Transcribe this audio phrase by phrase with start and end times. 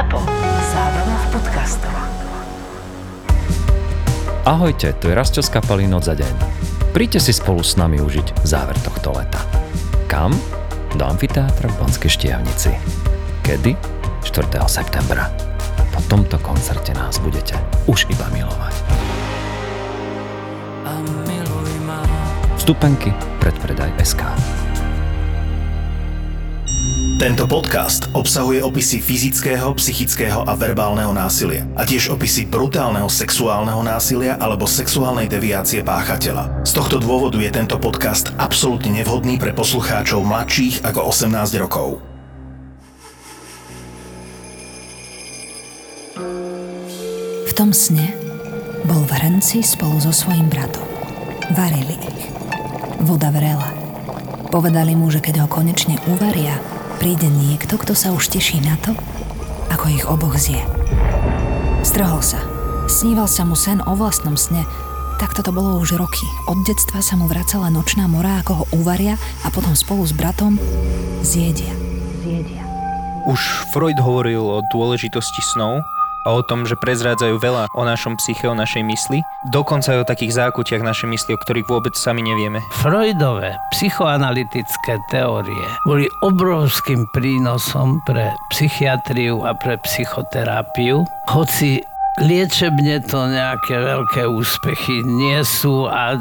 [0.00, 0.16] ZAPO.
[0.72, 1.92] Zábrná v podcastov.
[4.48, 6.34] Ahojte, tu je Rastio z kapely Noc za deň.
[6.96, 9.44] Príďte si spolu s nami užiť záver tohto leta.
[10.08, 10.32] Kam?
[10.96, 12.72] Do amfiteátra v Banskej Štiavnici.
[13.44, 13.76] Kedy?
[14.24, 14.64] 4.
[14.72, 15.28] septembra.
[15.92, 18.72] Po tomto koncerte nás budete už iba milovať.
[22.56, 24.24] Vstupenky predpredaj SK.
[27.20, 34.40] Tento podcast obsahuje opisy fyzického, psychického a verbálneho násilia a tiež opisy brutálneho sexuálneho násilia
[34.40, 36.64] alebo sexuálnej deviácie páchateľa.
[36.64, 42.00] Z tohto dôvodu je tento podcast absolútne nevhodný pre poslucháčov mladších ako 18 rokov.
[47.44, 48.16] V tom sne
[48.88, 50.88] bol v hrnci spolu so svojím bratom.
[51.52, 52.32] Varili ich.
[53.04, 53.68] Voda vrela.
[54.48, 58.92] Povedali mu, že keď ho konečne uvaria, príde niekto, kto sa už teší na to,
[59.72, 60.60] ako ich oboch zje.
[61.80, 62.44] Strhol sa.
[62.92, 64.68] Sníval sa mu sen o vlastnom sne.
[65.16, 66.28] Takto to bolo už roky.
[66.44, 70.60] Od detstva sa mu vracala nočná mora, ako ho uvaria a potom spolu s bratom
[71.24, 71.72] zjedia.
[72.20, 72.68] Zjedia.
[73.24, 73.40] Už
[73.72, 75.80] Freud hovoril o dôležitosti snov
[76.24, 79.24] a o tom, že prezrádzajú veľa o našom psyche, o našej mysli.
[79.48, 82.60] Dokonca aj o takých zákutiach našej mysli, o ktorých vôbec sami nevieme.
[82.80, 91.80] Freudové psychoanalytické teórie boli obrovským prínosom pre psychiatriu a pre psychoterapiu, hoci
[92.20, 96.20] Liečebne to nejaké veľké úspechy nie sú a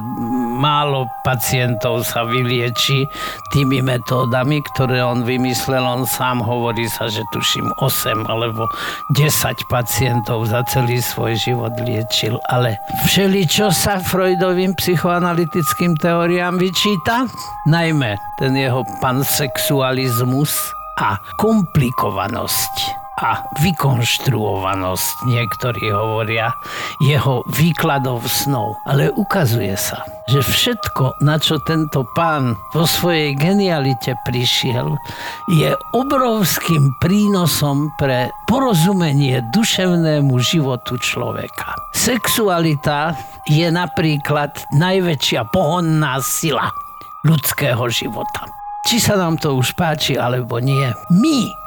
[0.56, 3.04] málo pacientov sa vylieči
[3.52, 5.84] tými metódami, ktoré on vymyslel.
[5.84, 8.72] On sám hovorí sa, že tuším 8 alebo
[9.12, 9.28] 10
[9.68, 12.40] pacientov za celý svoj život liečil.
[12.48, 17.28] Ale všeli, čo sa Freudovým psychoanalytickým teóriám vyčíta,
[17.68, 26.56] najmä ten jeho pansexualizmus a komplikovanosť a vykonštruovanosť, niektorí hovoria,
[27.04, 28.80] jeho výkladov snov.
[28.88, 34.96] Ale ukazuje sa, že všetko, na čo tento pán vo svojej genialite prišiel,
[35.52, 41.76] je obrovským prínosom pre porozumenie duševnému životu človeka.
[41.92, 43.20] Sexualita
[43.52, 46.72] je napríklad najväčšia pohonná sila
[47.28, 48.48] ľudského života.
[48.88, 51.59] Či sa nám to už páči alebo nie, my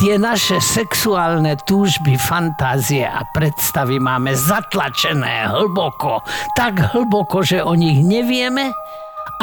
[0.00, 6.24] tie naše sexuálne túžby, fantázie a predstavy máme zatlačené hlboko,
[6.56, 8.72] tak hlboko, že o nich nevieme,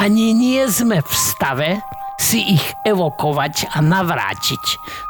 [0.02, 1.70] ani nie sme v stave
[2.18, 4.64] si ich evokovať a navrátiť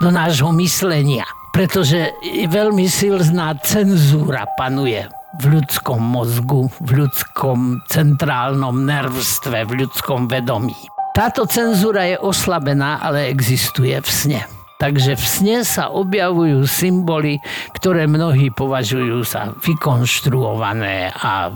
[0.05, 1.25] do nášho myslenia.
[1.49, 2.13] Pretože
[2.45, 5.09] veľmi silná cenzúra panuje
[5.41, 10.77] v ľudskom mozgu, v ľudskom centrálnom nervstve, v ľudskom vedomí.
[11.17, 14.58] Táto cenzúra je oslabená, ale existuje v sne.
[14.79, 17.43] Takže v sne sa objavujú symboly,
[17.75, 21.51] ktoré mnohí považujú za vykonštruované a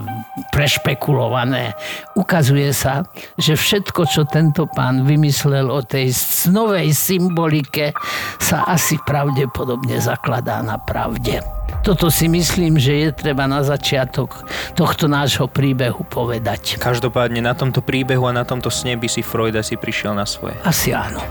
[0.51, 1.71] prešpekulované.
[2.19, 3.07] Ukazuje sa,
[3.39, 7.95] že všetko, čo tento pán vymyslel o tej snovej symbolike,
[8.43, 11.39] sa asi pravdepodobne zakladá na pravde.
[11.79, 14.43] Toto si myslím, že je treba na začiatok
[14.75, 16.75] tohto nášho príbehu povedať.
[16.75, 20.59] Každopádne na tomto príbehu a na tomto sne by si Freud asi prišiel na svoje.
[20.67, 21.23] Asi áno.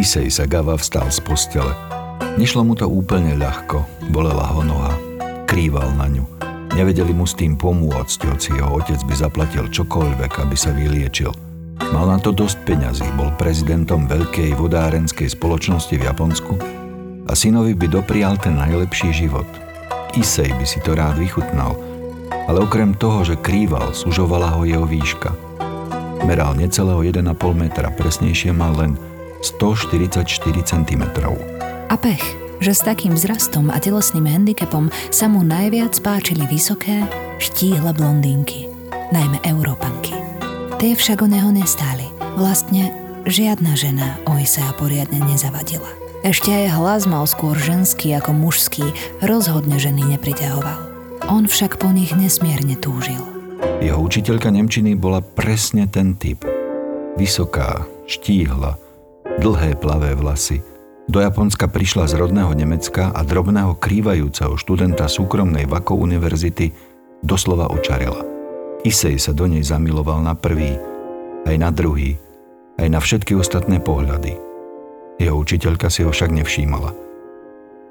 [0.00, 1.76] Isej Sagava vstal z postele.
[2.40, 4.96] Nešlo mu to úplne ľahko, bolela ho noha.
[5.44, 6.24] Krýval na ňu.
[6.72, 11.36] Nevedeli mu s tým pomôcť, hoci jeho otec by zaplatil čokoľvek, aby sa vyliečil.
[11.92, 16.54] Mal na to dosť peňazí, bol prezidentom veľkej vodárenskej spoločnosti v Japonsku
[17.28, 19.44] a synovi by doprial ten najlepší život.
[20.16, 21.76] Isej by si to rád vychutnal,
[22.48, 25.28] ale okrem toho, že krýval, sužovala ho jeho výška.
[26.24, 28.96] Meral necelého 1,5 metra, presnejšie mal len
[29.40, 30.28] 144
[30.62, 31.02] cm.
[31.90, 32.22] A pech,
[32.60, 37.08] že s takým vzrastom a telesným handicapom sa mu najviac páčili vysoké,
[37.40, 38.68] štíhle blondínky,
[39.10, 40.14] najmä Európanky.
[40.76, 42.08] Tie však o neho nestáli.
[42.36, 42.92] Vlastne
[43.28, 45.88] žiadna žena o Isea poriadne nezavadila.
[46.20, 48.84] Ešte aj hlas mal skôr ženský ako mužský,
[49.24, 50.80] rozhodne ženy nepriťahoval.
[51.32, 53.20] On však po nich nesmierne túžil.
[53.80, 56.44] Jeho učiteľka Nemčiny bola presne ten typ.
[57.16, 58.76] Vysoká, štíhla,
[59.40, 60.60] dlhé plavé vlasy.
[61.08, 66.70] Do Japonska prišla z rodného Nemecka a drobného krývajúceho študenta súkromnej Vako univerzity
[67.24, 68.20] doslova očarela.
[68.84, 70.76] Isej sa do nej zamiloval na prvý,
[71.48, 72.20] aj na druhý,
[72.76, 74.36] aj na všetky ostatné pohľady.
[75.16, 76.92] Jeho učiteľka si ho však nevšímala.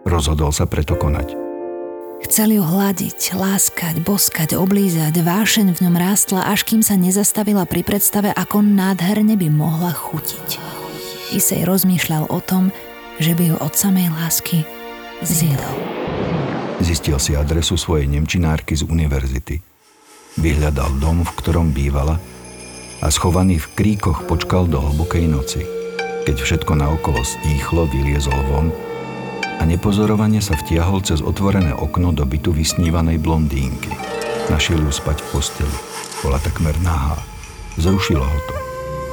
[0.05, 1.33] Rozhodol sa preto konať.
[2.29, 7.81] Chcel ju hľadiť, láskať, boskať, oblízať, vášeň v ňom rástla, až kým sa nezastavila pri
[7.81, 10.78] predstave, ako nádherne by mohla chutiť.
[11.29, 12.73] Isej rozmýšľal o tom,
[13.21, 14.65] že by ju od samej lásky
[15.21, 15.77] zjedol.
[16.81, 19.61] Zistil si adresu svojej nemčinárky z univerzity.
[20.41, 22.17] Vyhľadal dom, v ktorom bývala
[23.03, 25.61] a schovaný v kríkoch počkal do hlbokej noci.
[26.25, 28.73] Keď všetko naokolo stíchlo, vyliezol von
[29.59, 33.91] a nepozorovane sa vtiahol cez otvorené okno do bytu vysnívanej blondínky.
[34.47, 35.77] Našiel ju spať v posteli.
[36.23, 37.19] Bola takmer nahá.
[37.77, 38.68] Zrušilo ho to.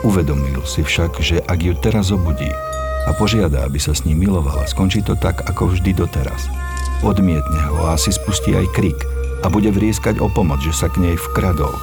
[0.06, 2.46] Uvedomil si však, že ak ju teraz zobudí
[3.06, 6.46] a požiada, aby sa s ním milovala, skončí to tak, ako vždy doteraz.
[7.02, 8.94] Odmietne ho a asi spustí aj krik
[9.42, 11.74] a bude vrieskať o pomoc, že sa k nej vkradol.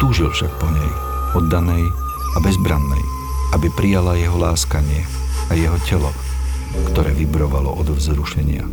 [0.00, 0.90] Túžil však po nej,
[1.36, 1.84] oddanej
[2.32, 3.04] a bezbrannej,
[3.52, 5.04] aby prijala jeho láskanie
[5.48, 6.16] a jeho telo,
[6.96, 8.64] ktoré vibrovalo od vzrušenia.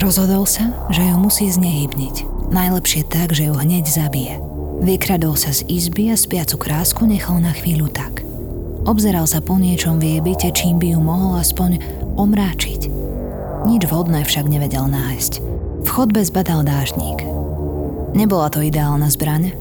[0.00, 2.48] Rozhodol sa, že ju musí znehybniť.
[2.48, 4.51] Najlepšie tak, že ju hneď zabije.
[4.82, 8.26] Vykradol sa z izby a spiacu krásku nechal na chvíľu tak.
[8.82, 11.78] Obzeral sa po niečom v jej byte, čím by ju mohol aspoň
[12.18, 12.90] omráčiť.
[13.62, 15.32] Nič vhodné však nevedel nájsť.
[15.86, 17.22] V chodbe zbadal dážnik.
[18.10, 19.54] Nebola to ideálna zbraň,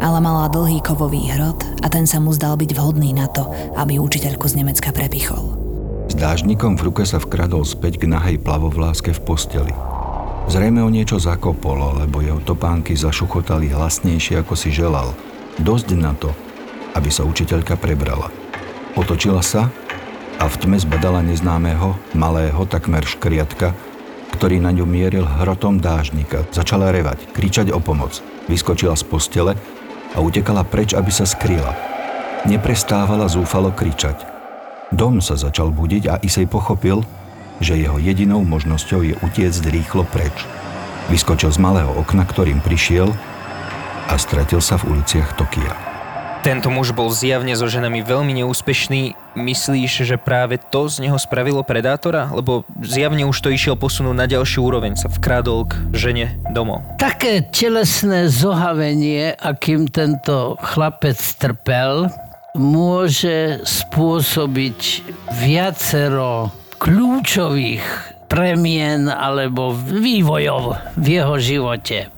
[0.00, 3.44] ale mala dlhý kovový hrot a ten sa mu zdal byť vhodný na to,
[3.76, 5.44] aby učiteľku z Nemecka prepichol.
[6.08, 9.93] S dážnikom v ruke sa vkradol späť k nahej plavovláske v posteli.
[10.44, 15.16] Zrejme o niečo zakopol, lebo jeho topánky zašuchotali hlasnejšie, ako si želal.
[15.56, 16.36] Dosť na to,
[16.92, 18.28] aby sa učiteľka prebrala.
[18.94, 19.72] Otočila sa
[20.36, 23.72] a v tme zbadala neznámeho, malého, takmer škriatka,
[24.36, 26.44] ktorý na ňu mieril hrotom dážnika.
[26.52, 28.20] Začala revať, kričať o pomoc.
[28.44, 29.52] Vyskočila z postele
[30.12, 31.72] a utekala preč, aby sa skryla.
[32.44, 34.20] Neprestávala zúfalo kričať.
[34.92, 37.00] Dom sa začal budiť a Isej pochopil,
[37.60, 40.46] že jeho jedinou možnosťou je utiecť rýchlo preč.
[41.12, 43.12] Vyskočil z malého okna, ktorým prišiel
[44.08, 45.94] a stratil sa v uliciach Tokia.
[46.44, 49.16] Tento muž bol zjavne so ženami veľmi neúspešný.
[49.32, 52.28] Myslíš, že práve to z neho spravilo predátora?
[52.28, 56.84] Lebo zjavne už to išiel posunúť na ďalšiu úroveň, sa vkrádol k žene domov.
[57.00, 62.12] Také telesné zohavenie, akým tento chlapec trpel,
[62.52, 65.00] môže spôsobiť
[65.40, 66.52] viacero
[66.84, 67.80] kľúčových
[68.28, 72.12] premien alebo vývojov v jeho živote.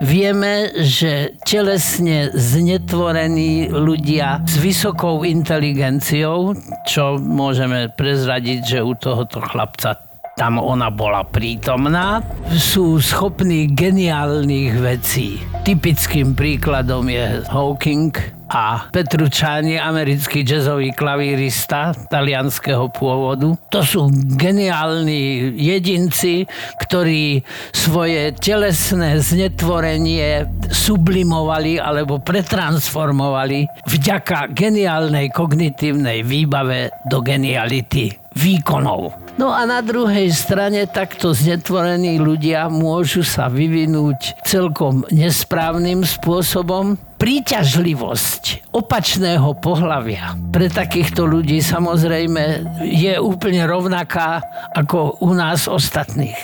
[0.00, 6.56] Vieme, že telesne znetvorení ľudia s vysokou inteligenciou,
[6.88, 10.00] čo môžeme prezradiť, že u tohoto chlapca
[10.36, 12.20] tam ona bola prítomná,
[12.52, 15.40] sú schopní geniálnych vecí.
[15.64, 23.58] Typickým príkladom je Hawking, a Petrucciani, americký jazzový klavírista talianského pôvodu.
[23.74, 24.06] To sú
[24.38, 26.46] geniálni jedinci,
[26.82, 27.42] ktorí
[27.74, 39.26] svoje telesné znetvorenie sublimovali alebo pretransformovali vďaka geniálnej kognitívnej výbave do geniality výkonov.
[39.36, 46.96] No a na druhej strane takto znetvorení ľudia môžu sa vyvinúť celkom nesprávnym spôsobom.
[47.16, 54.44] Príťažlivosť opačného pohlavia pre takýchto ľudí samozrejme je úplne rovnaká
[54.76, 56.36] ako u nás ostatných.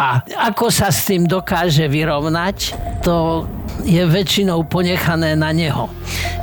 [0.00, 2.72] A ako sa s tým dokáže vyrovnať,
[3.04, 3.44] to
[3.84, 5.92] je väčšinou ponechané na neho.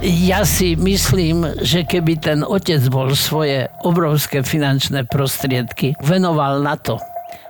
[0.06, 7.02] Ja si myslím, že keby ten otec bol svoje obrovské finančné prostriedky venoval na to,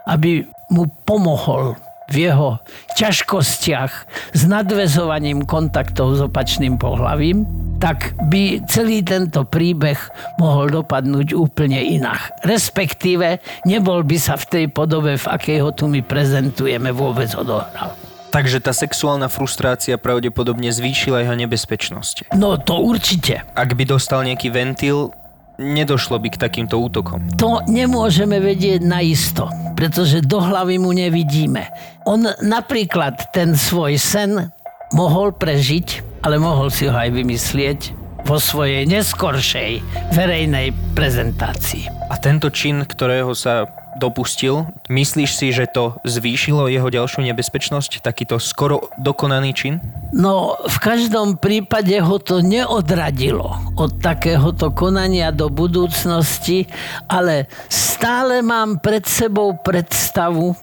[0.08, 1.75] aby mu pomohol
[2.12, 2.60] v jeho
[3.00, 3.91] ťažkostiach
[4.33, 7.48] s nadvezovaním kontaktov s opačným pohlavím,
[7.79, 10.00] tak by celý tento príbeh
[10.39, 12.31] mohol dopadnúť úplne inak.
[12.48, 17.95] Respektíve nebol by sa v tej podobe, v akej ho tu my prezentujeme, vôbec odohral.
[18.33, 22.33] Takže tá sexuálna frustrácia pravdepodobne zvýšila jeho nebezpečnosť.
[22.33, 23.45] No to určite.
[23.53, 25.13] Ak by dostal nejaký ventil,
[25.57, 27.22] nedošlo by k takýmto útokom.
[27.38, 31.69] To nemôžeme vedieť naisto, pretože do hlavy mu nevidíme.
[32.10, 34.50] On napríklad ten svoj sen
[34.93, 37.79] mohol prežiť, ale mohol si ho aj vymyslieť
[38.24, 39.83] vo svojej neskoršej
[40.15, 42.07] verejnej prezentácii.
[42.07, 44.67] A tento čin, ktorého sa dopustil.
[44.89, 49.73] Myslíš si, že to zvýšilo jeho ďalšiu nebezpečnosť, takýto skoro dokonaný čin?
[50.13, 56.69] No, v každom prípade ho to neodradilo od takéhoto konania do budúcnosti,
[57.09, 60.57] ale stále mám pred sebou predstavu,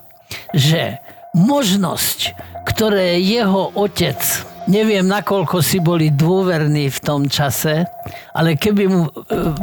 [0.55, 0.99] že
[1.35, 2.35] možnosť,
[2.67, 4.19] ktoré jeho otec
[4.69, 7.89] Neviem, nakoľko si boli dôverní v tom čase,
[8.37, 9.11] ale keby mu e,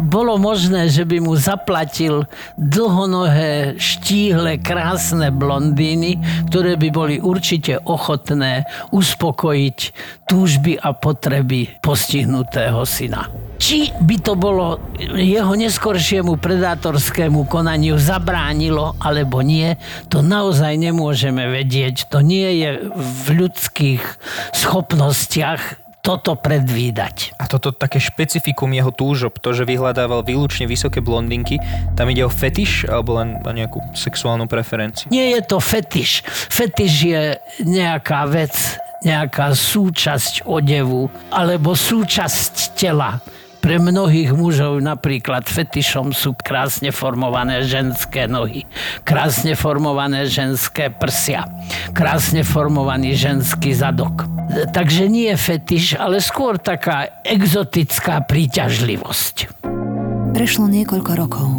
[0.10, 2.26] bolo možné, že by mu zaplatil
[2.58, 6.18] dlhonohé, štíhle, krásne blondíny,
[6.50, 9.78] ktoré by boli určite ochotné uspokojiť
[10.26, 13.47] túžby a potreby postihnutého syna.
[13.58, 14.78] Či by to bolo
[15.18, 19.76] jeho neskoršiemu predátorskému konaniu zabránilo, alebo nie,
[20.08, 22.10] to naozaj nemôžeme vedieť.
[22.14, 24.02] To nie je v ľudských
[24.54, 27.36] schopnostiach toto predvídať.
[27.36, 31.60] A toto také špecifikum jeho túžob, to, že vyhľadával výlučne vysoké blondinky,
[32.00, 35.12] tam ide o fetiš alebo len o nejakú sexuálnu preferenciu?
[35.12, 36.24] Nie je to fetiš.
[36.48, 37.24] Fetiš je
[37.60, 38.56] nejaká vec,
[39.04, 43.20] nejaká súčasť odevu alebo súčasť tela
[43.58, 48.64] pre mnohých mužov napríklad fetišom sú krásne formované ženské nohy,
[49.04, 51.44] krásne formované ženské prsia,
[51.92, 54.30] krásne formovaný ženský zadok.
[54.72, 59.66] Takže nie je fetiš, ale skôr taká exotická príťažlivosť.
[60.32, 61.50] Prešlo niekoľko rokov.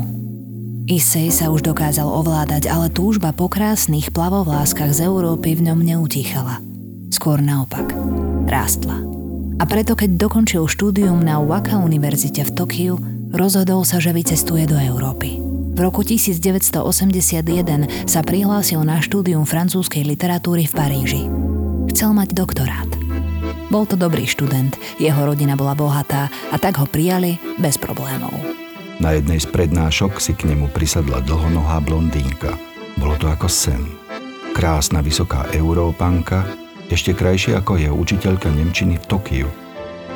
[0.88, 6.64] Isej sa už dokázal ovládať, ale túžba po krásnych plavovláskach z Európy v ňom neutíchala.
[7.12, 7.93] Skôr naopak,
[8.49, 9.17] rástla.
[9.58, 12.94] A preto, keď dokončil štúdium na Waka univerzite v Tokiu,
[13.34, 15.42] rozhodol sa, že vycestuje do Európy.
[15.74, 16.82] V roku 1981
[18.06, 21.22] sa prihlásil na štúdium francúzskej literatúry v Paríži.
[21.90, 22.86] Chcel mať doktorát.
[23.66, 28.32] Bol to dobrý študent, jeho rodina bola bohatá a tak ho prijali bez problémov.
[29.02, 32.54] Na jednej z prednášok si k nemu prisadla dlhonohá blondínka.
[32.98, 33.82] Bolo to ako sen.
[34.54, 36.46] Krásna vysoká európanka,
[36.88, 39.49] ešte krajšie ako jeho učiteľka Nemčiny v Tokiu.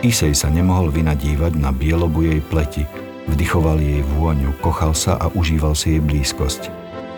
[0.02, 2.82] Isej sa nemohol vynadívať na bielobu jej pleti,
[3.30, 6.72] vdychoval jej vôňu, kochal sa a užíval si jej blízkosť.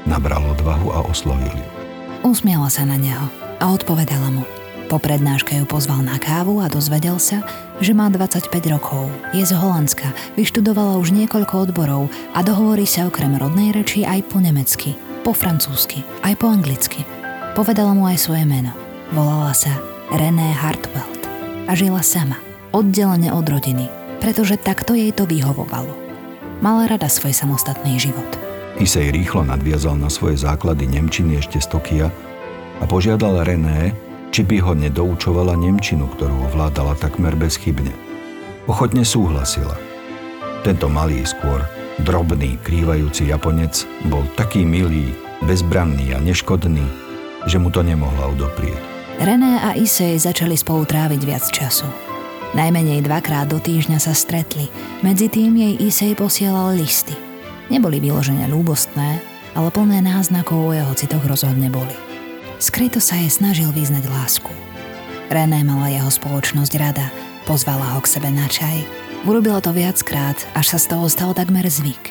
[0.05, 1.67] Nabral odvahu a oslovil ju.
[2.29, 3.25] Usmiala sa na neho
[3.57, 4.45] a odpovedala mu.
[4.93, 7.41] Po prednáške ju pozval na kávu a dozvedel sa,
[7.81, 13.33] že má 25 rokov, je z Holandska, vyštudovala už niekoľko odborov a dohovorí sa okrem
[13.41, 14.93] rodnej reči aj po nemecky,
[15.25, 17.09] po francúzsky, aj po anglicky.
[17.57, 18.84] Povedala mu aj svoje meno.
[19.15, 19.71] Volala sa
[20.11, 21.07] René Hartwell
[21.71, 22.35] a žila sama,
[22.75, 23.87] oddelene od rodiny,
[24.19, 25.95] pretože takto jej to vyhovovalo.
[26.59, 28.27] Mala rada svoj samostatný život.
[28.83, 32.09] Isej rýchlo nadviazal na svoje základy Nemčiny ešte z Tokia
[32.83, 33.95] a požiadal René,
[34.35, 37.95] či by ho nedoučovala Nemčinu, ktorú ovládala takmer bezchybne.
[38.67, 39.79] Ochotne súhlasila.
[40.67, 41.63] Tento malý skôr,
[42.03, 45.15] drobný, krývajúci Japonec bol taký milý,
[45.47, 46.83] bezbranný a neškodný,
[47.47, 48.94] že mu to nemohla odoprieť.
[49.23, 51.87] René a Isej začali spolu tráviť viac času.
[52.59, 54.67] Najmenej dvakrát do týždňa sa stretli.
[55.07, 57.15] Medzi tým jej Isej posielal listy.
[57.71, 59.23] Neboli vyložené ľúbostné,
[59.55, 61.95] ale plné náznakov o jeho citoch rozhodne boli.
[62.59, 64.51] Skryto sa jej snažil vyznať lásku.
[65.31, 67.07] René mala jeho spoločnosť rada,
[67.47, 68.83] pozvala ho k sebe na čaj.
[69.23, 72.11] Urobila to viackrát, až sa z toho stal takmer zvyk.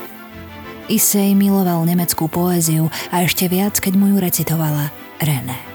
[0.87, 5.72] Isej miloval nemeckú poéziu a ešte viac, keď mu ju recitovala René.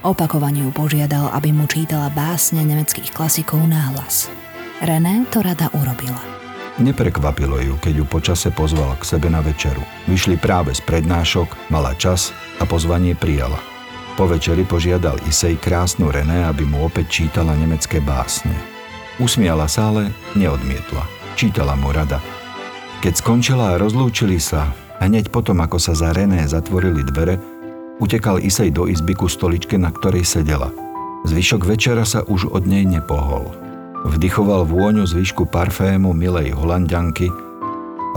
[0.00, 4.32] Opakovane ju požiadal, aby mu čítala básne nemeckých klasikov náhlas.
[4.80, 6.16] René to rada urobila.
[6.80, 9.84] Neprekvapilo ju, keď ju počase pozval k sebe na večeru.
[10.08, 13.60] Vyšli práve z prednášok, mala čas a pozvanie prijala.
[14.16, 18.56] Po večeri požiadal Isej krásnu René, aby mu opäť čítala nemecké básne.
[19.20, 21.04] Usmiala sa, ale neodmietla.
[21.36, 22.24] Čítala mu rada.
[23.04, 24.72] Keď skončila a rozlúčili sa,
[25.04, 27.36] hneď potom, ako sa za René zatvorili dvere,
[28.00, 30.72] Utekal Isej do izby ku stoličke, na ktorej sedela.
[31.28, 33.52] Zvyšok večera sa už od nej nepohol.
[34.08, 37.28] Vdychoval vôňu zvyšku parfému milej holandianky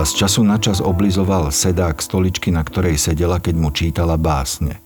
[0.00, 4.83] a z času na čas oblizoval sedák stoličky, na ktorej sedela, keď mu čítala básne.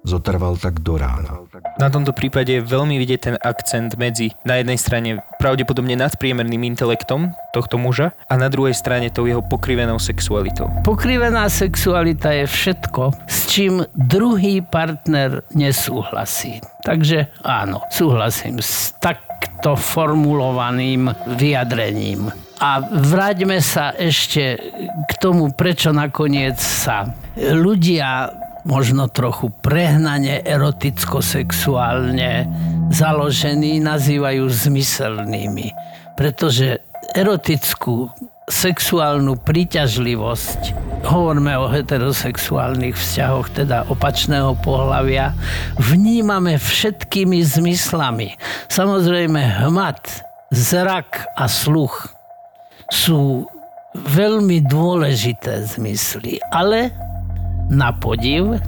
[0.00, 1.44] Zotrval tak do rána.
[1.76, 7.36] Na tomto prípade je veľmi vidieť ten akcent medzi na jednej strane pravdepodobne nadpriemerným intelektom
[7.52, 10.72] tohto muža a na druhej strane tou jeho pokrivenou sexualitou.
[10.88, 16.64] Pokrivená sexualita je všetko, s čím druhý partner nesúhlasí.
[16.80, 22.32] Takže áno, súhlasím s takto formulovaným vyjadrením.
[22.60, 24.60] A vráťme sa ešte
[25.08, 28.32] k tomu, prečo nakoniec sa ľudia
[28.64, 32.48] možno trochu prehnane eroticko-sexuálne
[32.90, 35.72] založení, nazývajú zmyselnými.
[36.18, 36.82] Pretože
[37.16, 38.10] erotickú
[38.50, 40.74] sexuálnu príťažlivosť,
[41.06, 45.32] hovoríme o heterosexuálnych vzťahoch, teda opačného pohľavia,
[45.78, 48.34] vnímame všetkými zmyslami.
[48.66, 52.10] Samozrejme hmat, zrak a sluch
[52.90, 53.46] sú
[53.94, 56.90] veľmi dôležité zmysly, ale
[57.70, 58.58] na podiv,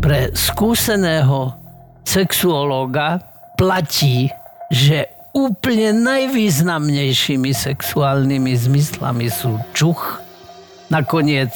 [0.00, 1.52] pre skúseného
[2.08, 3.20] sexuológa
[3.60, 4.32] platí,
[4.72, 10.24] že úplne najvýznamnejšími sexuálnymi zmyslami sú čuch,
[10.88, 11.52] nakoniec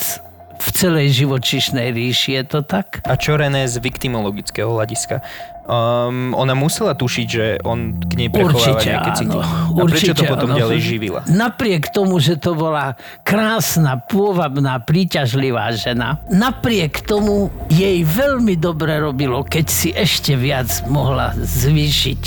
[0.59, 3.01] v celej živočišnej ríši je to tak?
[3.07, 5.23] A čo René z viktimologického hľadiska?
[5.69, 9.37] Um, ona musela tušiť, že on k nej prechováva Určite nejaké city.
[9.37, 9.77] áno.
[9.77, 10.59] A prečo to potom áno.
[10.65, 11.21] ďalej živila?
[11.29, 19.45] Napriek tomu, že to bola krásna, pôvabná, príťažlivá žena, napriek tomu jej veľmi dobre robilo,
[19.45, 22.23] keď si ešte viac mohla zvýšiť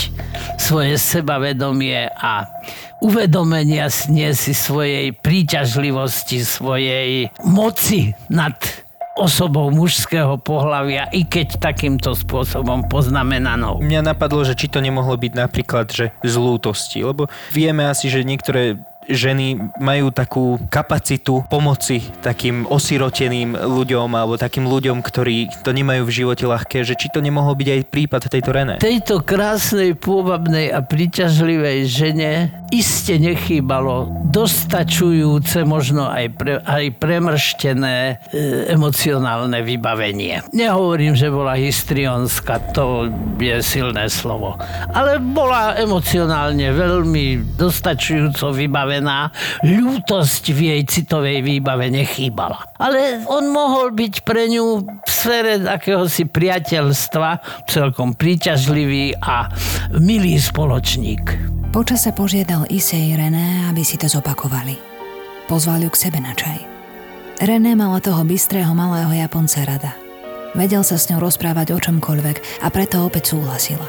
[0.62, 2.46] svoje sebavedomie a
[3.02, 8.54] uvedomenia si svojej príťažlivosti, svojej moci nad
[9.16, 13.80] osobou mužského pohľavia, i keď takýmto spôsobom poznamenanou.
[13.84, 16.34] Mňa napadlo, že či to nemohlo byť napríklad, že z
[17.04, 24.68] lebo vieme asi, že niektoré ženy majú takú kapacitu pomoci takým osiroteným ľuďom alebo takým
[24.70, 28.50] ľuďom, ktorí to nemajú v živote ľahké, že či to nemohol byť aj prípad tejto
[28.54, 28.74] René.
[28.78, 32.30] Tejto krásnej, pôvabnej a príťažlivej žene
[32.70, 38.14] iste nechýbalo dostačujúce, možno aj, pre, aj premrštené e,
[38.72, 40.46] emocionálne vybavenie.
[40.54, 44.56] Nehovorím, že bola histrionská, to je silné slovo,
[44.92, 48.91] ale bola emocionálne veľmi dostačujúco vybavená.
[49.62, 52.66] Ľútosť v jej citovej výbave nechýbala.
[52.76, 59.48] Ale on mohol byť pre ňu v sfére akéhosi priateľstva celkom príťažlivý a
[59.96, 61.38] milý spoločník.
[61.72, 64.76] Počase požiadal Isej René, aby si to zopakovali.
[65.48, 66.60] Pozval ju k sebe na čaj.
[67.40, 69.96] René mala toho bystrého malého Japonca rada.
[70.52, 73.88] Vedel sa s ňou rozprávať o čomkoľvek a preto opäť súhlasila.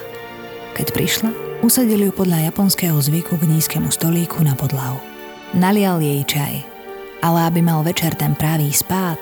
[0.80, 5.00] Keď prišla, usadili ju podľa japonského zvyku k nízkemu stolíku na podlahu.
[5.56, 6.54] Nalial jej čaj,
[7.24, 9.18] ale aby mal večer ten pravý spát,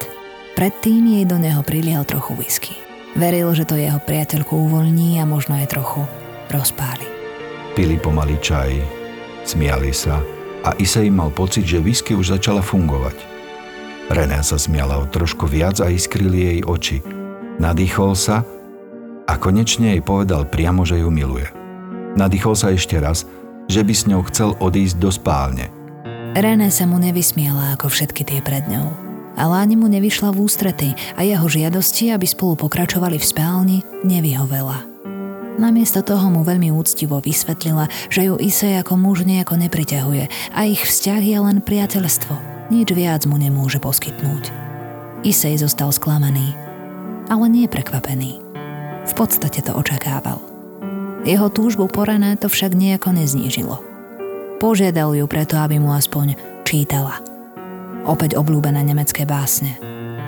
[0.57, 2.73] predtým jej do neho prilial trochu whisky.
[3.13, 6.01] Veril, že to jeho priateľku uvoľní a možno aj trochu
[6.49, 7.05] rozpáli.
[7.77, 8.73] Pili pomaly čaj,
[9.45, 10.17] smiali sa
[10.65, 13.15] a Isej mal pocit, že whisky už začala fungovať.
[14.09, 17.05] René sa smiala o trošku viac a iskrili jej oči.
[17.61, 18.41] Nadýchol sa
[19.29, 21.60] a konečne jej povedal priamo, že ju miluje.
[22.19, 23.23] Nadýchol sa ešte raz,
[23.71, 25.71] že by s ňou chcel odísť do spálne.
[26.35, 28.91] René sa mu nevysmiela ako všetky tie pred ňou.
[29.39, 34.83] Ale ani mu nevyšla v ústrety a jeho žiadosti, aby spolu pokračovali v spálni, nevyhovela.
[35.55, 40.83] Namiesto toho mu veľmi úctivo vysvetlila, že ju Issei ako muž nejako nepriťahuje a ich
[40.83, 42.33] vzťah je len priateľstvo.
[42.71, 44.51] Nič viac mu nemôže poskytnúť.
[45.23, 46.55] Issei zostal sklamaný,
[47.31, 48.39] ale nie prekvapený.
[49.07, 50.50] V podstate to očakával.
[51.21, 53.77] Jeho túžbu po René to však nejako neznížilo.
[54.57, 56.33] Požiadal ju preto, aby mu aspoň
[56.65, 57.21] čítala.
[58.09, 59.77] Opäť obľúbené nemecké básne.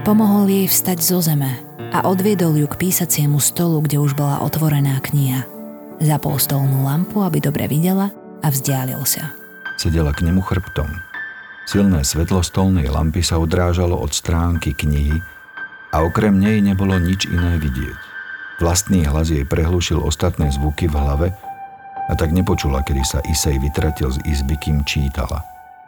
[0.05, 1.49] Pomohol jej vstať zo zeme
[1.89, 5.49] a odviedol ju k písaciemu stolu, kde už bola otvorená kniha.
[5.97, 8.13] Zapol stolnú lampu, aby dobre videla
[8.45, 9.33] a vzdialil sa.
[9.81, 10.93] Sedela k nemu chrbtom.
[11.65, 15.17] Silné svetlo stolnej lampy sa odrážalo od stránky knihy
[15.89, 18.12] a okrem nej nebolo nič iné vidieť.
[18.61, 21.27] Vlastný hlas jej prehlušil ostatné zvuky v hlave
[22.05, 25.41] a tak nepočula, kedy sa Isej vytratil z izby, kým čítala.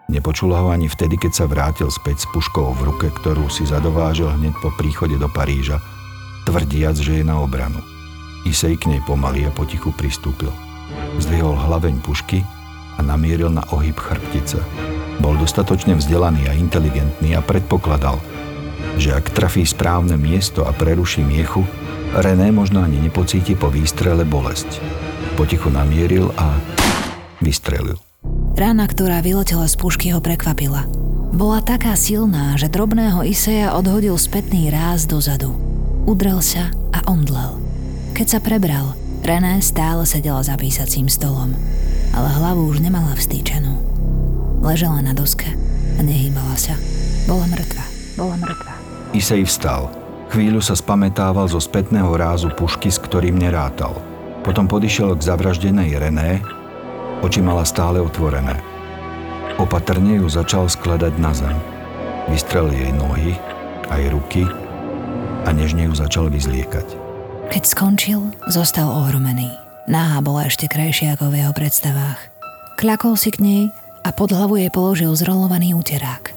[0.06, 4.30] Nepočula ho ani vtedy, keď sa vrátil späť s puškou v ruke, ktorú si zadovážil
[4.30, 5.82] hneď po príchode do Paríža,
[6.45, 7.82] tvrdiac, že je na obranu.
[8.45, 10.54] Isej k nej pomaly a potichu pristúpil.
[11.17, 12.45] Zdvihol hlaveň pušky
[12.97, 14.62] a namieril na ohyb chrbtice.
[15.17, 18.21] Bol dostatočne vzdelaný a inteligentný a predpokladal,
[19.01, 21.65] že ak trafí správne miesto a preruší miechu,
[22.13, 24.78] René možno ani nepocíti po výstrele bolesť.
[25.34, 26.60] Potichu namieril a
[27.41, 27.98] vystrelil.
[28.56, 30.88] Rána, ktorá vyletela z pušky, ho prekvapila.
[31.36, 35.52] Bola taká silná, že drobného Iseja odhodil spätný ráz dozadu.
[36.08, 37.60] Udrel sa a omdlel.
[38.15, 41.58] Keď sa prebral, René stále sedela za písacím stolom,
[42.13, 43.74] ale hlavu už nemala vstýčenú.
[44.62, 45.50] Ležela na doske
[45.98, 46.78] a nehýbala sa.
[47.26, 47.84] Bola mŕtva.
[48.15, 48.74] Bola mŕtva.
[49.18, 50.05] Isej vstal.
[50.34, 53.98] Chvíľu sa spametával zo spätného rázu pušky, s ktorým nerátal.
[54.42, 56.42] Potom podišiel k zavraždenej René,
[57.22, 58.58] oči mala stále otvorené.
[59.56, 61.56] Opatrne ju začal skladať na zem.
[62.28, 63.38] Vystrel jej nohy,
[63.90, 64.44] aj ruky
[65.46, 66.88] a nežne ju začal vyzliekať.
[67.54, 69.54] Keď skončil, zostal ohromený.
[69.86, 72.18] Náha bola ešte krajšia ako v jeho predstavách.
[72.82, 73.64] Kľakol si k nej
[74.02, 76.34] a pod hlavu jej položil zrolovaný úterák.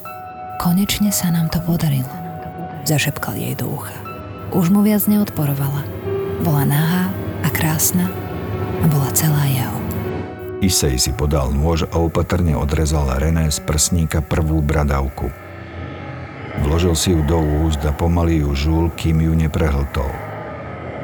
[0.61, 2.28] Konečne sa nám to podarilo.
[2.89, 3.93] Zašepkal jej do ucha.
[4.49, 5.85] Už mu viac neodporovala.
[6.41, 7.13] Bola nahá
[7.45, 8.09] a krásna
[8.81, 9.77] a bola celá jeho.
[10.65, 15.29] Isej si podal nôž a opatrne odrezal René z prsníka prvú bradavku.
[16.65, 17.37] Vložil si ju do
[17.69, 20.09] úst a pomaly ju žul, kým ju neprehltol.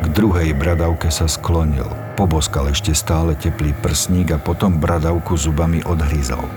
[0.00, 6.48] K druhej bradavke sa sklonil, poboskal ešte stále teplý prsník a potom bradavku zubami odhryzol.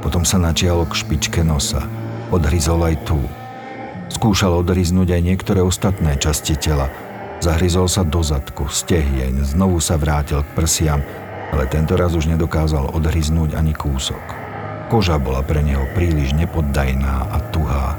[0.00, 1.84] Potom sa načialo k špičke nosa.
[2.32, 3.20] Odhryzol aj tú.
[4.10, 6.90] Skúšal odhryznúť aj niektoré ostatné časti tela.
[7.40, 11.00] Zahryzol sa do zadku, stehieň, znovu sa vrátil k prsiam,
[11.54, 14.20] ale tento raz už nedokázal odhryznúť ani kúsok.
[14.90, 17.94] Koža bola pre neho príliš nepoddajná a tuhá.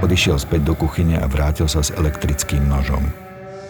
[0.00, 3.04] Odišiel späť do kuchyne a vrátil sa s elektrickým nožom.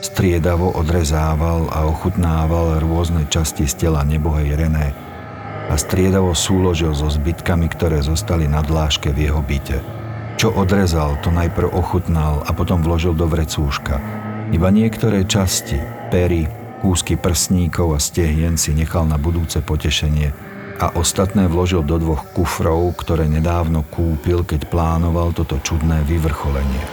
[0.01, 4.95] Striedavo odrezával a ochutnával rôzne časti z tela nebohej René
[5.69, 10.00] a striedavo súložil so zbytkami, ktoré zostali na dláške v jeho byte.
[10.40, 14.00] Čo odrezal, to najprv ochutnal a potom vložil do vrecúška.
[14.57, 15.76] Iba niektoré časti,
[16.09, 16.48] pery,
[16.81, 20.33] kúsky prsníkov a stehien si nechal na budúce potešenie–
[20.81, 26.85] a ostatné vložil do dvoch kufrov, ktoré nedávno kúpil, keď plánoval toto čudné vyvrcholenie.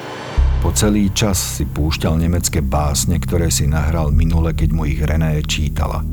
[0.60, 5.39] Po celý čas si púšťal nemecké básne, ktoré si nahral minule, keď mu ich René
[5.47, 6.03] čítala.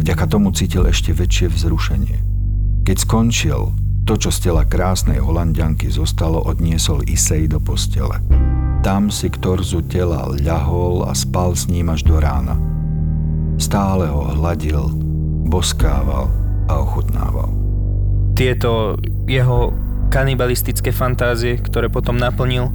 [0.00, 2.16] Vďaka tomu cítil ešte väčšie vzrušenie.
[2.88, 3.76] Keď skončil,
[4.10, 8.18] to, čo z tela krásnej holandianky zostalo, odniesol Isej do postele.
[8.82, 12.58] Tam si k torzu tela ľahol a spal s ním až do rána.
[13.62, 14.90] Stále ho hladil,
[15.46, 16.26] boskával
[16.66, 17.54] a ochutnával.
[18.34, 18.98] Tieto
[19.30, 19.70] jeho
[20.10, 22.66] kanibalistické fantázie, ktoré potom naplnil,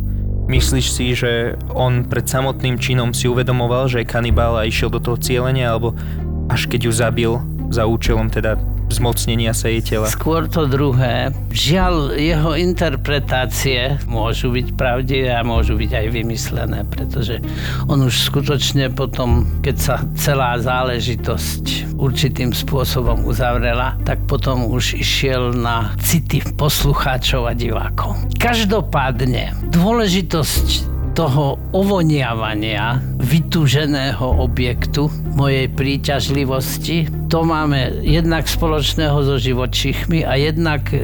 [0.47, 5.03] myslíš si, že on pred samotným činom si uvedomoval, že je kanibál a išiel do
[5.03, 5.99] toho cieľenia, alebo
[6.47, 7.31] až keď ju zabil
[7.75, 8.55] za účelom teda
[8.89, 10.07] zmocnenia tela.
[10.07, 11.33] Skôr to druhé.
[11.51, 17.41] Žiaľ, jeho interpretácie môžu byť pravdivé a môžu byť aj vymyslené, pretože
[17.89, 25.51] on už skutočne potom, keď sa celá záležitosť určitým spôsobom uzavrela, tak potom už išiel
[25.55, 28.15] na city poslucháčov a divákov.
[28.39, 35.07] Každopádne, dôležitosť toho ovoniavania vytúženého objektu
[35.39, 37.07] mojej príťažlivosti.
[37.31, 40.99] To máme jednak spoločného so živočichmi a jednak e,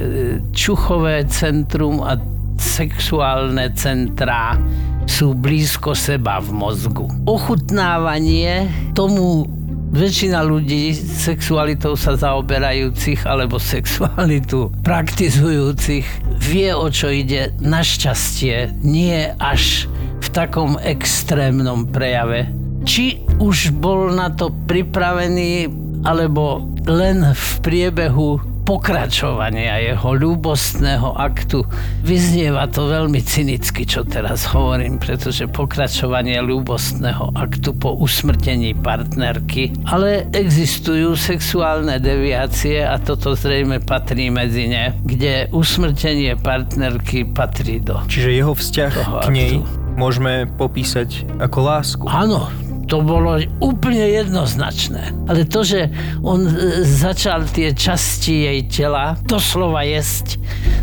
[0.52, 2.19] čuchové centrum a
[2.60, 4.60] sexuálne centrá
[5.08, 7.08] sú blízko seba v mozgu.
[7.26, 9.47] Ochutnávanie tomu
[9.92, 16.08] väčšina ľudí sexualitou sa zaoberajúcich alebo sexualitu praktizujúcich
[16.42, 17.52] vie, o čo ide.
[17.60, 19.86] Našťastie nie až
[20.24, 22.50] v takom extrémnom prejave.
[22.82, 25.70] Či už bol na to pripravený,
[26.02, 31.65] alebo len v priebehu pokračovania jeho ľúbostného aktu.
[32.06, 40.30] Vyznieva to veľmi cynicky, čo teraz hovorím, pretože pokračovanie ľúbostného aktu po usmrtení partnerky, ale
[40.32, 48.30] existujú sexuálne deviácie a toto zrejme patrí medzi ne, kde usmrtenie partnerky patrí do Čiže
[48.32, 48.93] jeho vzťah
[49.26, 49.54] k nej
[49.95, 52.06] môžeme popísať ako lásku.
[52.08, 52.47] Áno,
[52.92, 55.16] to bolo úplne jednoznačné.
[55.32, 55.88] Ale to, že
[56.20, 60.36] on e, začal tie časti jej tela doslova jesť,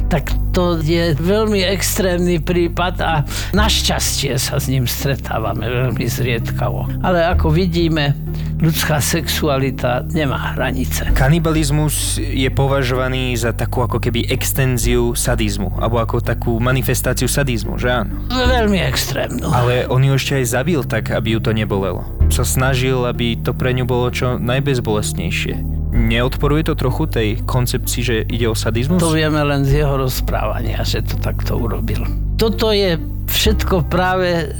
[0.08, 3.12] tak to je veľmi extrémny prípad a
[3.54, 6.88] našťastie sa s ním stretávame veľmi zriedkavo.
[7.04, 8.16] Ale ako vidíme,
[8.58, 11.14] ľudská sexualita nemá hranice.
[11.14, 18.02] Kanibalizmus je považovaný za takú ako keby extenziu sadizmu, alebo ako takú manifestáciu sadizmu, že
[18.04, 18.26] áno?
[18.30, 19.46] Veľmi extrémnu.
[19.54, 22.02] Ale on ju ešte aj zabil tak, aby ju to nebolelo.
[22.28, 25.77] Sa snažil, aby to pre ňu bolo čo najbezbolestnejšie.
[25.88, 29.00] Neodporuje to trochu tej koncepcii, že ide o sadizmus?
[29.00, 32.04] To vieme len z jeho rozprávania, že to takto urobil.
[32.36, 34.52] Toto je všetko práve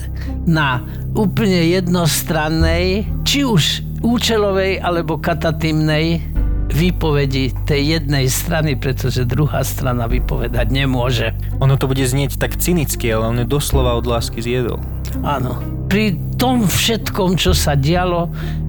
[0.48, 0.80] na
[1.12, 6.22] úplne jednostrannej, či už účelovej alebo katatymnej
[6.68, 11.32] výpovedi tej jednej strany, pretože druhá strana vypovedať nemôže.
[11.64, 14.76] Ono to bude znieť tak cynicky, ale on je doslova od lásky zjedol.
[15.24, 15.58] Áno.
[15.88, 18.28] Pri tom všetkom, čo sa dialo,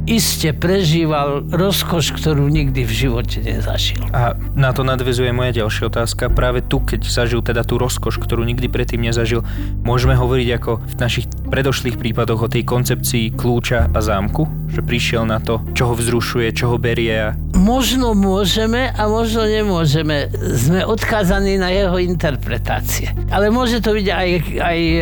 [0.10, 4.02] iste prežíval rozkoš, ktorú nikdy v živote nezažil.
[4.10, 6.34] A na to nadvezuje moja ďalšia otázka.
[6.34, 9.46] Práve tu, keď zažil teda tú rozkoš, ktorú nikdy predtým nezažil,
[9.86, 14.50] môžeme hovoriť ako v našich predošlých prípadoch o tej koncepcii kľúča a zámku?
[14.74, 19.44] Že prišiel na to, čo ho vzrušuje, čo ho berie a Možno môžeme a možno
[19.44, 20.30] nemôžeme.
[20.56, 23.12] Sme odkázaní na jeho interpretácie.
[23.34, 24.30] Ale môže to byť aj,
[24.64, 25.00] aj e,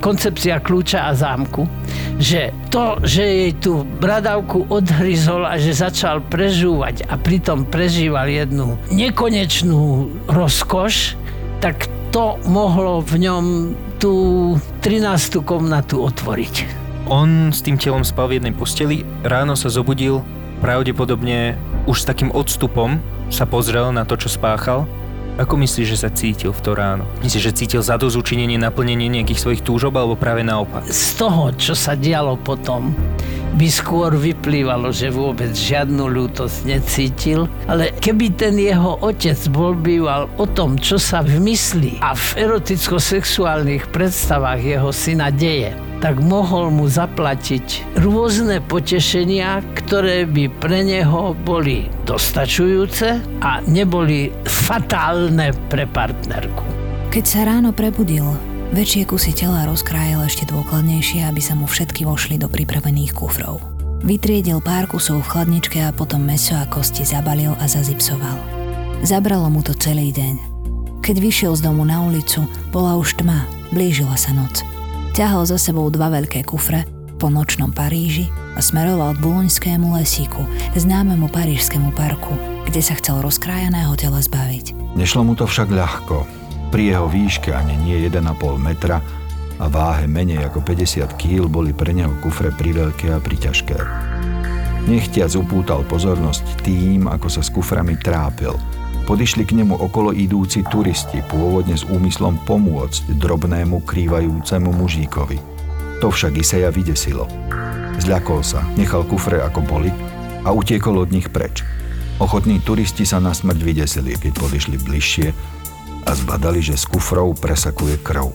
[0.00, 1.68] koncepcia kľúča a zámku,
[2.18, 3.86] že to, že jej tú
[4.34, 11.14] bradavku odhryzol a že začal prežúvať a pritom prežíval jednu nekonečnú rozkoš,
[11.62, 13.44] tak to mohlo v ňom
[14.02, 14.14] tú
[14.82, 15.38] 13.
[15.46, 16.66] komnatu otvoriť.
[17.06, 20.18] On s tým telom spal v jednej posteli, ráno sa zobudil,
[20.58, 21.54] pravdepodobne
[21.86, 22.98] už s takým odstupom
[23.30, 24.82] sa pozrel na to, čo spáchal
[25.34, 27.10] Ako myslíš, že sa cítil v to ráno?
[27.26, 30.86] Myslíš, že cítil zadozučinenie, naplnenie nejakých svojich túžob, alebo práve naopak?
[30.86, 32.94] Z toho, čo sa dialo potom,
[33.58, 40.30] by skôr vyplývalo, že vôbec žiadnu ľútosť necítil, ale keby ten jeho otec bol býval
[40.38, 46.68] o tom, čo sa v mysli a v eroticko-sexuálnych predstavách jeho syna deje, tak mohol
[46.68, 56.60] mu zaplatiť rôzne potešenia, ktoré by pre neho boli dostačujúce a neboli fatálne pre partnerku.
[57.08, 58.20] Keď sa ráno prebudil,
[58.76, 63.64] väčšie kusy tela rozkrájal ešte dôkladnejšie, aby sa mu všetky vošli do pripravených kufrov.
[64.04, 68.36] Vytriedil pár kusov v chladničke a potom meso a kosti zabalil a zazipsoval.
[69.00, 70.52] Zabralo mu to celý deň.
[71.00, 74.83] Keď vyšiel z domu na ulicu, bola už tma, blížila sa noc.
[75.14, 76.82] Ťahal za sebou dva veľké kufre
[77.22, 78.26] po nočnom Paríži
[78.58, 80.42] a smeroval k Buloňskému lesíku,
[80.74, 82.34] známemu parížskému parku,
[82.66, 84.74] kde sa chcel rozkrájaného tela zbaviť.
[84.98, 86.26] Nešlo mu to však ľahko.
[86.74, 88.26] Pri jeho výške ani nie 1,5
[88.58, 88.98] metra
[89.62, 93.78] a váhe menej ako 50 kg boli pre neho kufre priveľké a priťažké.
[94.90, 98.58] Nechtiac upútal pozornosť tým, ako sa s kuframi trápil–
[99.04, 105.38] Podišli k nemu okolo idúci turisti, pôvodne s úmyslom pomôcť drobnému krývajúcemu mužíkovi.
[106.00, 107.28] To však Iseja vydesilo.
[108.00, 109.92] Zľakol sa, nechal kufre ako boli
[110.40, 111.60] a utiekol od nich preč.
[112.16, 115.26] Ochotní turisti sa na smrť vydesili, keď podišli bližšie
[116.08, 118.32] a zbadali, že z kufrov presakuje krv.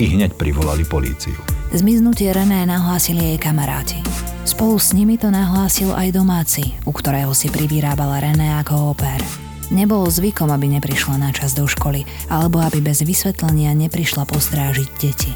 [0.00, 1.36] I hneď privolali políciu.
[1.76, 4.00] Zmiznutie René nahlásili jej kamaráti.
[4.48, 9.45] Spolu s nimi to nahlásil aj domáci, u ktorého si privyrábala René ako oper.
[9.74, 15.32] Nebolo zvykom, aby neprišla na čas do školy, alebo aby bez vysvetlenia neprišla postrážiť deti.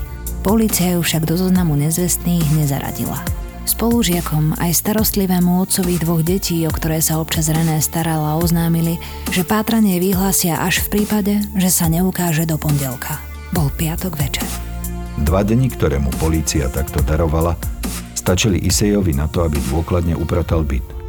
[0.47, 3.19] Polícia ju však do zoznamu nezvestných nezaradila.
[3.67, 9.03] Spolužiakom aj starostlivému otcovi dvoch detí, o ktoré sa občas René starala, oznámili,
[9.35, 13.19] že pátranie vyhlásia až v prípade, že sa neukáže do pondelka.
[13.51, 14.47] Bol piatok večer.
[15.21, 17.59] Dva dni, ktoré mu polícia takto darovala,
[18.15, 20.87] stačili Isejovi na to, aby dôkladne upratal byt–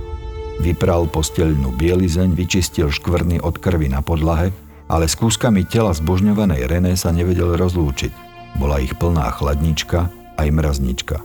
[0.62, 4.54] Vypral posteľnú bielizeň, vyčistil škvrny od krvi na podlahe,
[4.86, 8.14] ale s kúskami tela zbožňovanej René sa nevedel rozlúčiť.
[8.62, 11.18] Bola ich plná chladnička aj mraznička.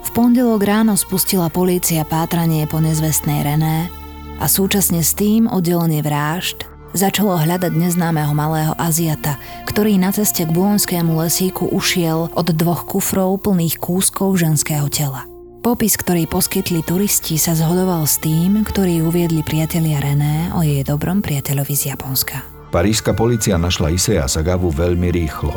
[0.00, 3.92] V pondelok ráno spustila polícia pátranie po nezvestnej René
[4.40, 6.64] a súčasne s tým oddelenie vražd
[6.96, 9.38] začalo hľadať neznámeho malého Aziata,
[9.68, 15.29] ktorý na ceste k bulonskému lesíku ušiel od dvoch kufrov plných kúskov ženského tela.
[15.60, 21.20] Popis, ktorý poskytli turisti, sa zhodoval s tým, ktorý uviedli priatelia René o jej dobrom
[21.20, 22.40] priateľovi z Japonska.
[22.72, 25.52] Parížska policia našla Iseja Sagavu veľmi rýchlo.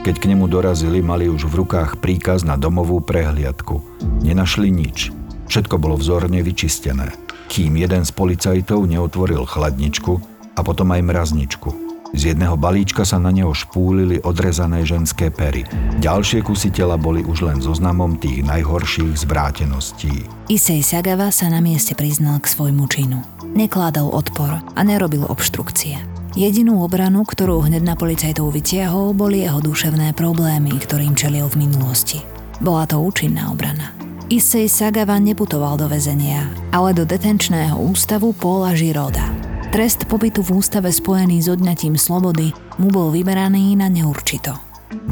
[0.00, 3.84] Keď k nemu dorazili, mali už v rukách príkaz na domovú prehliadku.
[4.24, 5.12] Nenašli nič.
[5.52, 7.12] Všetko bolo vzorne vyčistené.
[7.52, 10.12] Kým jeden z policajtov neotvoril chladničku
[10.56, 11.87] a potom aj mrazničku.
[12.16, 15.68] Z jedného balíčka sa na neho špúlili odrezané ženské pery.
[16.00, 20.24] Ďalšie kusy tela boli už len zoznamom tých najhorších zvráteností.
[20.48, 23.20] Isej Sagava sa na mieste priznal k svojmu činu.
[23.52, 26.00] Nekládal odpor a nerobil obštrukcie.
[26.38, 32.22] Jedinú obranu, ktorú hneď na policajtov vytiahol, boli jeho duševné problémy, ktorým čelil v minulosti.
[32.62, 33.90] Bola to účinná obrana.
[34.28, 39.47] Issei Sagava neputoval do väzenia, ale do detenčného ústavu Paula Žiroda.
[39.68, 44.56] Trest pobytu v ústave spojený s odňatím slobody mu bol vyberaný na neurčito.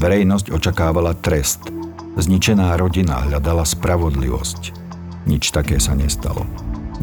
[0.00, 1.60] Verejnosť očakávala trest.
[2.16, 4.72] Zničená rodina hľadala spravodlivosť.
[5.28, 6.48] Nič také sa nestalo.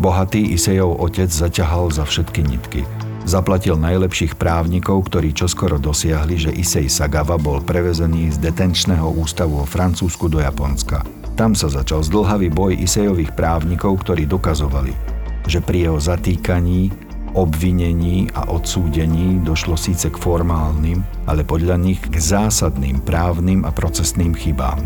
[0.01, 2.81] Bohatý Isejov otec zaťahal za všetky nitky.
[3.29, 9.67] Zaplatil najlepších právnikov, ktorí čoskoro dosiahli, že Isej Sagava bol prevezený z detenčného ústavu vo
[9.69, 11.05] Francúzsku do Japonska.
[11.37, 14.97] Tam sa začal zdlhavý boj Isejových právnikov, ktorí dokazovali,
[15.45, 17.02] že pri jeho zatýkaní
[17.33, 24.33] obvinení a odsúdení došlo síce k formálnym, ale podľa nich k zásadným právnym a procesným
[24.33, 24.81] chybám.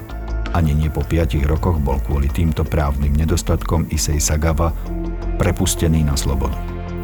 [0.56, 4.72] Ani nie po piatich rokoch bol kvôli týmto právnym nedostatkom Isej Sagava
[5.38, 6.56] prepustený na slobodu.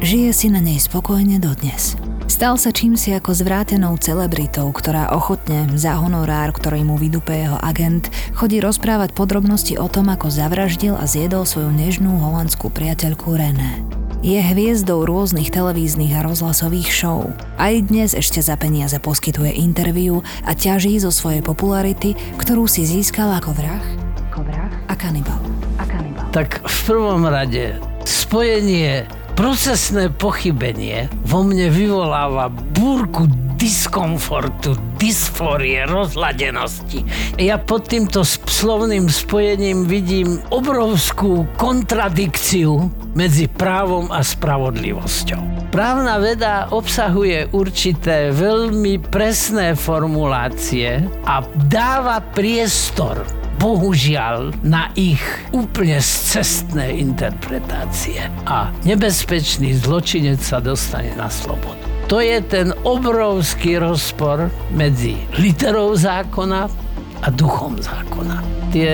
[0.02, 1.94] Žije si na nej spokojne dodnes.
[2.24, 8.08] Stal sa čímsi ako zvrátenou celebritou, ktorá ochotne za honorár, ktorý mu vydupe jeho agent,
[8.32, 14.03] chodí rozprávať podrobnosti o tom, ako zavraždil a zjedol svoju nežnú holandskú priateľku René.
[14.24, 17.28] Je hviezdou rôznych televíznych a rozhlasových show.
[17.60, 23.36] Aj dnes ešte za peniaze poskytuje interviu a ťaží zo svojej popularity, ktorú si získal
[23.36, 23.84] ako vrah,
[24.32, 25.36] ako vrah a kanibal.
[25.76, 26.24] A kanibal.
[26.32, 27.76] Tak v prvom rade
[28.08, 29.04] spojenie
[29.36, 33.28] procesné pochybenie vo mne vyvoláva búrku
[33.60, 37.04] diskomfortu, dysfórie, rozladenosti.
[37.36, 45.70] Ja pod týmto slovným spojením vidím obrovskú kontradikciu medzi právom a spravodlivosťou.
[45.70, 53.26] Právna veda obsahuje určité veľmi presné formulácie a dáva priestor
[53.58, 55.22] bohužiaľ na ich
[55.54, 58.22] úplne cestné interpretácie.
[58.44, 61.80] A nebezpečný zločinec sa dostane na slobodu.
[62.12, 66.83] To je ten obrovský rozpor medzi literou zákona
[67.24, 68.44] a duchom zákona.
[68.68, 68.92] Tie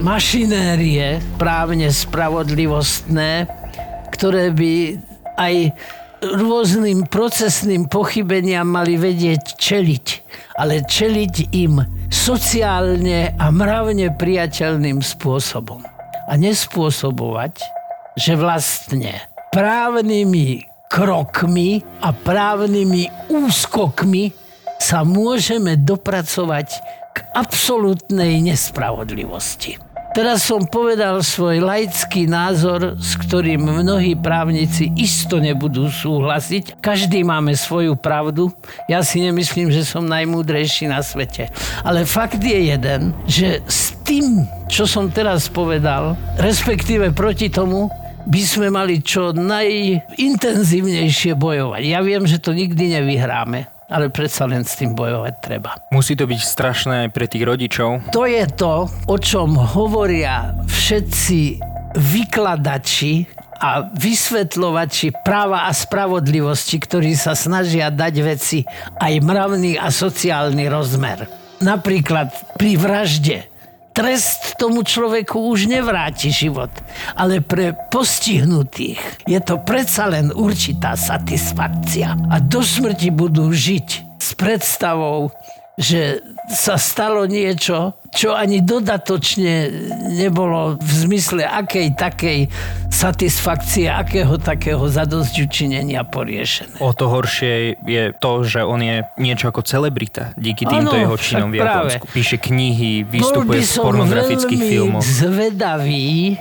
[0.00, 3.44] mašinérie právne spravodlivostné,
[4.16, 4.96] ktoré by
[5.36, 5.76] aj
[6.24, 10.06] rôznym procesným pochybeniam mali vedieť čeliť,
[10.56, 15.84] ale čeliť im sociálne a mravne priateľným spôsobom.
[16.26, 17.60] A nespôsobovať,
[18.16, 19.20] že vlastne
[19.52, 24.32] právnymi krokmi a právnymi úskokmi
[24.80, 26.80] sa môžeme dopracovať
[27.16, 29.80] k absolútnej nespravodlivosti.
[30.16, 36.80] Teraz som povedal svoj laický názor, s ktorým mnohí právnici isto nebudú súhlasiť.
[36.80, 38.48] Každý máme svoju pravdu.
[38.88, 41.52] Ja si nemyslím, že som najmúdrejší na svete.
[41.84, 47.92] Ale fakt je jeden, že s tým, čo som teraz povedal, respektíve proti tomu,
[48.24, 51.82] by sme mali čo najintenzívnejšie bojovať.
[51.84, 55.78] Ja viem, že to nikdy nevyhráme ale predsa len s tým bojovať treba.
[55.94, 58.10] Musí to byť strašné aj pre tých rodičov.
[58.10, 61.62] To je to, o čom hovoria všetci
[61.96, 68.60] vykladači a vysvetľovači práva a spravodlivosti, ktorí sa snažia dať veci
[69.00, 71.24] aj mravný a sociálny rozmer.
[71.64, 73.48] Napríklad pri vražde
[73.96, 76.68] trest tomu človeku už nevráti život.
[77.16, 82.12] Ale pre postihnutých je to predsa len určitá satisfakcia.
[82.28, 85.32] A do smrti budú žiť s predstavou,
[85.76, 89.68] že sa stalo niečo, čo ani dodatočne
[90.16, 92.48] nebolo v zmysle akej takej
[92.88, 96.80] satisfakcie, akého takého zadosťučinenia poriešené.
[96.80, 101.16] O to horšie je to, že on je niečo ako celebrita díky týmto ano, jeho
[101.20, 102.04] činom v Japonsku.
[102.08, 105.04] Píše knihy, vystupuje v pornografických filmoch.
[105.04, 106.40] zvedavý,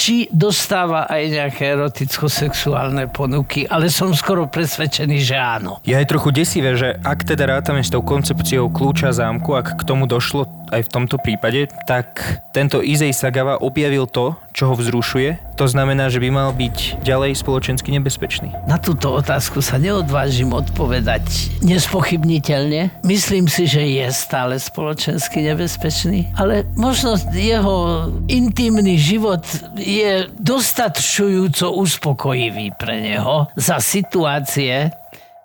[0.00, 5.76] či dostáva aj nejaké eroticko-sexuálne ponuky, ale som skoro presvedčený, že áno.
[5.84, 9.82] Je aj trochu desivé, že ak teda rátame s tou koncepciou kľúča zámku, ak k
[9.84, 15.58] tomu došlo aj v tomto prípade, tak tento Izej Sagawa objavil to, čo ho vzrušuje.
[15.58, 18.54] To znamená, že by mal byť ďalej spoločensky nebezpečný.
[18.64, 23.02] Na túto otázku sa neodvážim odpovedať nespochybniteľne.
[23.04, 29.44] Myslím si, že je stále spoločensky nebezpečný, ale možno jeho intimný život
[29.90, 34.94] je dostačujúco uspokojivý pre neho za situácie,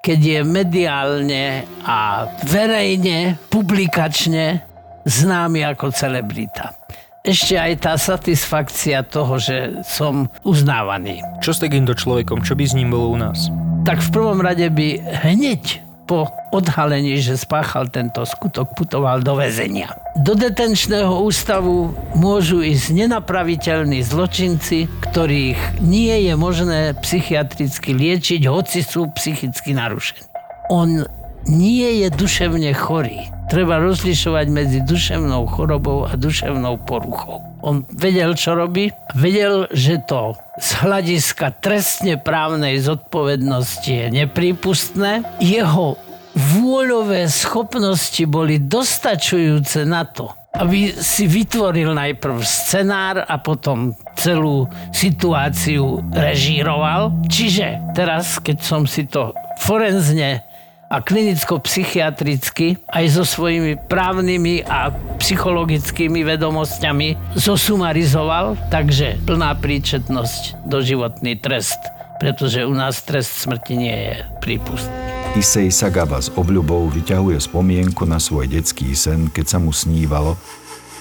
[0.06, 1.46] keď je mediálne
[1.82, 4.62] a verejne, publikačne
[5.06, 6.78] známy ako celebrita.
[7.26, 11.26] Ešte aj tá satisfakcia toho, že som uznávaný.
[11.42, 12.46] Čo s takýmto človekom?
[12.46, 13.50] Čo by s ním bolo u nás?
[13.82, 19.94] Tak v prvom rade by hneď po odhalení, že spáchal tento skutok, putoval do väzenia.
[20.16, 29.12] Do detenčného ústavu môžu ísť nenapraviteľní zločinci, ktorých nie je možné psychiatricky liečiť, hoci sú
[29.18, 30.30] psychicky narušení.
[30.72, 31.04] On
[31.46, 37.55] nie je duševne chorý treba rozlišovať medzi duševnou chorobou a duševnou poruchou.
[37.66, 45.26] On vedel, čo robí, vedel, že to z hľadiska trestne právnej zodpovednosti je neprípustné.
[45.42, 45.98] Jeho
[46.38, 56.06] vôľové schopnosti boli dostačujúce na to, aby si vytvoril najprv scenár a potom celú situáciu
[56.14, 57.18] režíroval.
[57.26, 60.46] Čiže teraz, keď som si to forenzne
[60.86, 71.80] a klinicko-psychiatricky aj so svojimi právnymi a psychologickými vedomosťami zosumarizoval, takže plná príčetnosť doživotný trest,
[72.22, 74.94] pretože u nás trest smrti nie je prípustný.
[75.36, 80.40] Isej Sagaba s obľubou vyťahuje spomienku na svoj detský sen, keď sa mu snívalo,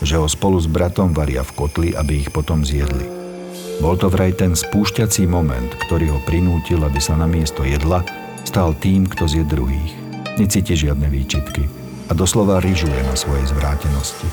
[0.03, 3.07] že ho spolu s bratom varia v kotli, aby ich potom zjedli.
[3.79, 8.03] Bol to vraj ten spúšťací moment, ktorý ho prinútil, aby sa na miesto jedla
[8.45, 9.93] stal tým, kto zje druhých.
[10.37, 11.67] Necíti žiadne výčitky
[12.09, 14.29] a doslova ryžuje na svojej zvrátenosti.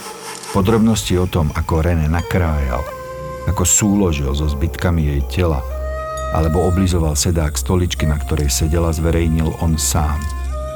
[0.51, 2.83] Podrobnosti o tom, ako René nakrájal,
[3.47, 5.63] ako súložil so zbytkami jej tela,
[6.35, 10.19] alebo oblizoval sedák stoličky, na ktorej sedela, zverejnil on sám.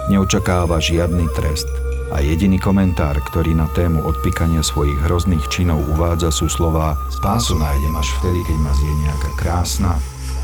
[0.08, 1.68] Neočakáva žiadny trest
[2.14, 7.96] a jediný komentár, ktorý na tému odpikania svojich hrozných činov uvádza, sú slová Spásu nájdem
[7.98, 9.92] až vtedy, keď ma zje nejaká krásna,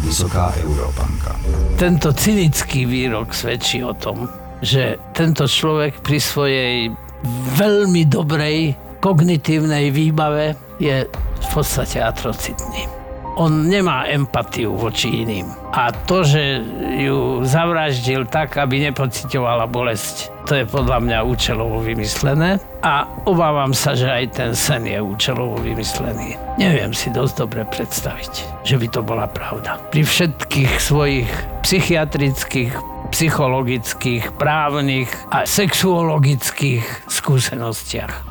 [0.01, 1.37] vysoká Európanka.
[1.77, 4.25] Tento cynický výrok svedčí o tom,
[4.61, 6.75] že tento človek pri svojej
[7.57, 13.01] veľmi dobrej kognitívnej výbave je v podstate atrocitný
[13.39, 15.47] on nemá empatiu voči iným.
[15.71, 16.59] A to, že
[16.99, 22.57] ju zavraždil tak, aby nepocitovala bolesť, to je podľa mňa účelovo vymyslené.
[22.81, 26.37] A obávam sa, že aj ten sen je účelovo vymyslený.
[26.57, 29.77] Neviem si dosť dobre predstaviť, že by to bola pravda.
[29.93, 31.29] Pri všetkých svojich
[31.61, 32.73] psychiatrických
[33.11, 38.30] psychologických, právnych a sexuologických skúsenostiach.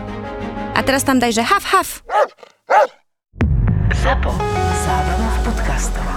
[0.79, 2.07] A teraz tam daj, že haf, haf.
[3.99, 4.31] Zapo.
[4.87, 6.08] Zábrná v podcastov.